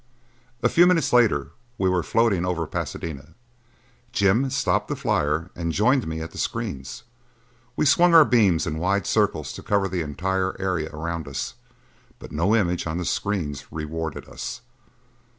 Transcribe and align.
A 0.63 0.67
few 0.67 0.87
minutes 0.87 1.13
later 1.13 1.51
we 1.77 1.87
were 1.87 2.01
floating 2.01 2.43
over 2.43 2.65
Pasadena. 2.65 3.35
Jim 4.11 4.49
stopped 4.49 4.87
the 4.87 4.95
flyer 4.95 5.51
and 5.55 5.71
joined 5.71 6.07
me 6.07 6.21
at 6.21 6.31
the 6.31 6.39
screens. 6.39 7.03
We 7.75 7.85
swung 7.85 8.15
our 8.15 8.25
beams 8.25 8.65
in 8.65 8.79
wide 8.79 9.05
circles 9.05 9.53
to 9.53 9.61
cover 9.61 9.87
the 9.87 10.01
entire 10.01 10.59
area 10.59 10.89
around 10.91 11.27
us, 11.27 11.53
but 12.17 12.31
no 12.31 12.55
image 12.55 12.87
on 12.87 12.97
the 12.97 13.05
screens 13.05 13.65
rewarded 13.71 14.27
us. 14.27 14.61